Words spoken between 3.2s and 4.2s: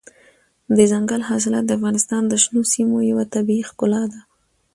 طبیعي ښکلا ده.